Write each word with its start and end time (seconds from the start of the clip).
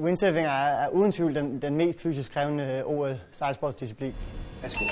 Windsurfing 0.00 0.46
er, 0.46 0.50
er 0.50 0.88
uden 0.88 1.12
tvivl 1.12 1.34
den, 1.34 1.62
den 1.62 1.76
mest 1.76 2.02
fysisk 2.02 2.32
krævende 2.32 2.82
OL 2.84 3.16
sejlsportsdisciplin. 3.32 4.14
Værsgo. 4.62 4.84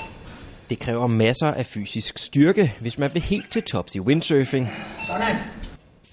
Det 0.69 0.79
kræver 0.79 1.07
masser 1.07 1.47
af 1.47 1.65
fysisk 1.65 2.17
styrke, 2.17 2.73
hvis 2.81 2.99
man 2.99 3.13
vil 3.13 3.21
helt 3.21 3.51
til 3.51 3.63
tops 3.63 3.95
i 3.95 3.99
windsurfing. 3.99 4.67
Sådan. 5.03 5.35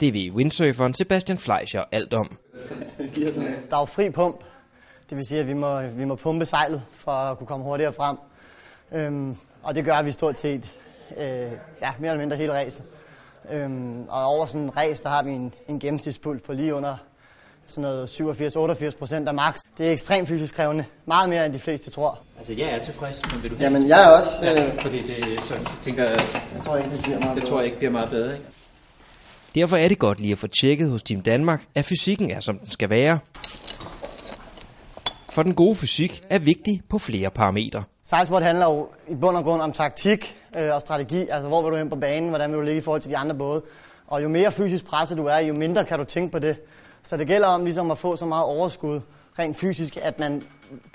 Det 0.00 0.14
ved 0.14 0.30
windsurferen 0.30 0.94
Sebastian 0.94 1.38
Fleischer 1.38 1.84
alt 1.92 2.14
om. 2.14 2.36
Der 3.70 3.76
er 3.76 3.80
jo 3.80 3.84
fri 3.84 4.10
pump, 4.10 4.44
det 5.10 5.16
vil 5.16 5.26
sige, 5.26 5.40
at 5.40 5.46
vi 5.46 5.54
må, 5.54 5.82
vi 5.82 6.04
må 6.04 6.14
pumpe 6.14 6.44
sejlet 6.44 6.82
for 6.90 7.10
at 7.10 7.38
kunne 7.38 7.46
komme 7.46 7.64
hurtigere 7.64 7.92
frem. 7.92 8.16
Øhm, 8.92 9.36
og 9.62 9.74
det 9.74 9.84
gør 9.84 10.02
vi 10.02 10.12
stort 10.12 10.38
set 10.38 10.74
øh, 11.18 11.26
ja, 11.82 11.92
mere 11.98 12.10
eller 12.10 12.20
mindre 12.20 12.36
hele 12.36 12.52
racet. 12.52 12.84
Øhm, 13.50 14.02
og 14.08 14.24
over 14.24 14.46
sådan 14.46 14.62
en 14.62 14.76
race, 14.76 15.02
der 15.02 15.08
har 15.08 15.22
vi 15.22 15.30
en, 15.30 15.54
en 15.68 15.80
gennemsnitspuls 15.80 16.42
på 16.42 16.52
lige 16.52 16.74
under 16.74 16.96
sådan 17.66 17.82
noget 17.82 18.06
87-88 18.94 18.98
procent 18.98 19.28
af 19.28 19.34
max. 19.34 19.60
Det 19.78 19.88
er 19.88 19.92
ekstremt 19.92 20.28
fysisk 20.28 20.54
krævende. 20.54 20.84
Meget 21.06 21.28
mere 21.28 21.46
end 21.46 21.54
de 21.54 21.58
fleste 21.58 21.90
tror. 21.90 22.18
Altså, 22.38 22.52
jeg 22.52 22.68
er 22.68 22.78
tilfreds, 22.78 23.22
men 23.32 23.42
vil 23.42 23.50
du 23.50 23.56
Jamen, 23.60 23.88
jeg 23.88 24.04
er 24.04 24.16
også. 24.16 24.28
Ja, 24.42 24.66
Øh, 24.66 24.80
fordi 24.82 24.96
det, 25.02 25.40
så 25.40 25.54
tænker 25.82 26.04
jeg, 26.04 26.20
jeg 26.54 26.64
tror 26.64 26.76
ikke, 26.76 26.90
det 26.90 27.00
bliver 27.02 27.18
meget 27.20 27.36
det 27.36 27.44
tror 27.44 27.56
jeg 27.56 27.64
ikke 27.64 27.78
bliver 27.78 27.92
meget 27.92 28.10
bedre, 28.10 28.32
ikke? 28.32 28.46
Derfor 29.54 29.76
er 29.76 29.88
det 29.88 29.98
godt 29.98 30.20
lige 30.20 30.32
at 30.32 30.38
få 30.38 30.46
tjekket 30.46 30.90
hos 30.90 31.02
Team 31.02 31.20
Danmark, 31.20 31.64
at 31.74 31.84
fysikken 31.84 32.30
er 32.30 32.40
som 32.40 32.58
den 32.58 32.70
skal 32.70 32.90
være. 32.90 33.18
For 35.32 35.42
den 35.42 35.54
gode 35.54 35.76
fysik 35.76 36.22
er 36.30 36.38
vigtig 36.38 36.82
på 36.88 36.98
flere 36.98 37.30
parametre. 37.30 37.84
Sejlsport 38.04 38.42
handler 38.42 38.66
jo 38.66 38.88
i 39.08 39.14
bund 39.14 39.36
og 39.36 39.44
grund 39.44 39.62
om 39.62 39.72
taktik 39.72 40.36
øh, 40.58 40.74
og 40.74 40.80
strategi. 40.80 41.20
Altså, 41.30 41.48
hvor 41.48 41.62
vil 41.62 41.72
du 41.72 41.76
hen 41.76 41.90
på 41.90 41.96
banen? 41.96 42.28
Hvordan 42.28 42.50
vil 42.50 42.58
du 42.58 42.64
ligge 42.64 42.78
i 42.78 42.80
forhold 42.80 43.00
til 43.00 43.10
de 43.10 43.16
andre 43.16 43.34
både? 43.34 43.62
Og 44.06 44.22
jo 44.22 44.28
mere 44.28 44.52
fysisk 44.52 44.84
presset 44.84 45.18
du 45.18 45.24
er, 45.26 45.38
jo 45.38 45.54
mindre 45.54 45.84
kan 45.84 45.98
du 45.98 46.04
tænke 46.04 46.32
på 46.32 46.38
det. 46.38 46.56
Så 47.04 47.16
det 47.16 47.26
gælder 47.26 47.48
om 47.48 47.64
ligesom 47.64 47.90
at 47.90 47.98
få 47.98 48.16
så 48.16 48.26
meget 48.26 48.44
overskud 48.44 49.00
rent 49.38 49.56
fysisk, 49.56 49.96
at 50.02 50.18
man 50.18 50.42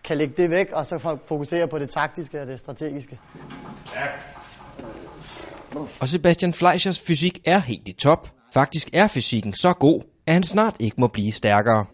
kan 0.03 0.17
lægge 0.17 0.33
det 0.37 0.49
væk, 0.49 0.71
og 0.73 0.85
så 0.85 0.95
fo- 0.95 1.27
fokusere 1.27 1.67
på 1.67 1.79
det 1.79 1.89
taktiske 1.89 2.41
og 2.41 2.47
det 2.47 2.59
strategiske. 2.59 3.19
Og 5.99 6.07
Sebastian 6.07 6.53
Fleischers 6.53 6.99
fysik 6.99 7.39
er 7.45 7.59
helt 7.59 7.87
i 7.87 7.93
top. 7.93 8.29
Faktisk 8.53 8.89
er 8.93 9.07
fysikken 9.07 9.53
så 9.53 9.73
god, 9.79 10.01
at 10.27 10.33
han 10.33 10.43
snart 10.43 10.75
ikke 10.79 10.95
må 10.99 11.07
blive 11.07 11.31
stærkere. 11.31 11.85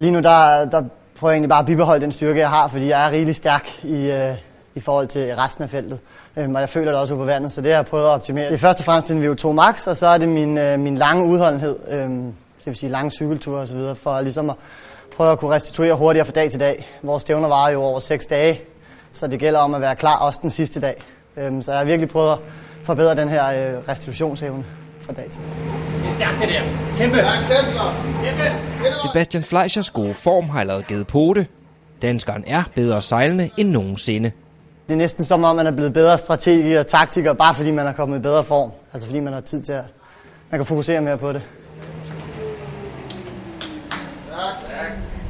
Lige 0.00 0.12
nu 0.12 0.20
der, 0.20 0.64
der 0.64 0.82
prøver 1.16 1.32
jeg 1.32 1.36
egentlig 1.36 1.48
bare 1.48 1.60
at 1.60 1.66
bibeholde 1.66 2.00
den 2.00 2.12
styrke, 2.12 2.40
jeg 2.40 2.50
har, 2.50 2.68
fordi 2.68 2.88
jeg 2.88 3.06
er 3.06 3.10
rigtig 3.10 3.34
stærk 3.34 3.84
i, 3.84 4.10
øh, 4.10 4.34
i 4.74 4.80
forhold 4.80 5.08
til 5.08 5.34
resten 5.34 5.64
af 5.64 5.70
feltet. 5.70 5.98
Øhm, 6.36 6.54
og 6.54 6.60
jeg 6.60 6.68
føler 6.68 6.90
det 6.92 7.00
også 7.00 7.14
ude 7.14 7.20
på 7.20 7.24
vandet, 7.24 7.52
så 7.52 7.60
det 7.60 7.70
har 7.70 7.78
jeg 7.78 7.86
prøvet 7.86 8.04
at 8.04 8.10
optimere. 8.10 8.46
Det 8.46 8.54
er 8.54 8.58
først 8.58 8.78
og 8.78 8.84
fremmest 8.84 9.10
en 9.10 9.24
VO2 9.24 9.52
max, 9.52 9.86
og 9.86 9.96
så 9.96 10.06
er 10.06 10.18
det 10.18 10.28
min, 10.28 10.58
øh, 10.58 10.80
min 10.80 10.96
lange 10.96 11.24
udholdenhed, 11.24 11.78
øhm, 11.88 12.34
det 12.66 12.70
vil 12.70 12.76
sige 12.76 12.90
lange 12.90 13.10
cykelture 13.10 13.60
osv., 13.60 13.80
for 13.94 14.20
ligesom 14.20 14.50
at 14.50 14.56
prøve 15.16 15.32
at 15.32 15.38
kunne 15.38 15.50
restituere 15.50 15.94
hurtigere 15.94 16.24
fra 16.26 16.32
dag 16.32 16.50
til 16.50 16.60
dag. 16.60 16.88
Vores 17.02 17.22
stævner 17.22 17.48
varer 17.48 17.70
jo 17.70 17.82
over 17.82 17.98
6 17.98 18.26
dage, 18.26 18.60
så 19.12 19.26
det 19.26 19.40
gælder 19.40 19.60
om 19.60 19.74
at 19.74 19.80
være 19.80 19.96
klar 19.96 20.18
også 20.18 20.38
den 20.42 20.50
sidste 20.50 20.80
dag. 20.80 21.02
Øhm, 21.36 21.62
så 21.62 21.70
jeg 21.72 21.78
har 21.78 21.84
virkelig 21.84 22.10
prøvet 22.10 22.32
at 22.32 22.38
forbedre 22.82 23.14
den 23.14 23.28
her 23.28 23.46
øh, 23.46 23.88
restitutionsevne 23.88 24.64
fra 25.00 25.12
dag 25.12 25.30
til 25.30 25.40
dag. 25.40 26.10
Er 26.10 26.14
stærkt, 26.14 26.40
det 26.40 26.48
der. 26.48 26.62
Kæmpe. 26.98 27.18
Kæmpe. 28.24 28.42
Sebastian 29.08 29.42
Fleischers 29.42 29.90
gode 29.90 30.14
form 30.14 30.48
har 30.48 30.60
allerede 30.60 30.82
givet 30.82 31.06
på 31.06 31.32
det. 31.36 31.46
Danskeren 32.02 32.44
er 32.46 32.62
bedre 32.74 33.02
sejlende 33.02 33.50
end 33.56 33.70
nogensinde. 33.70 34.32
Det 34.86 34.92
er 34.92 34.96
næsten 34.96 35.24
som 35.24 35.44
om, 35.44 35.56
man 35.56 35.66
er 35.66 35.70
blevet 35.70 35.92
bedre 35.92 36.18
strategi 36.18 36.74
og 36.74 36.86
taktiker, 36.86 37.32
bare 37.32 37.54
fordi 37.54 37.70
man 37.70 37.86
er 37.86 37.92
kommet 37.92 38.18
i 38.18 38.20
bedre 38.20 38.44
form. 38.44 38.70
Altså 38.92 39.06
fordi 39.08 39.20
man 39.20 39.32
har 39.32 39.40
tid 39.40 39.62
til 39.62 39.72
at 39.72 39.84
man 40.50 40.58
kan 40.58 40.66
fokusere 40.66 41.00
mere 41.00 41.18
på 41.18 41.32
det. 41.32 41.42
back. 44.54 44.68
back. 44.68 45.25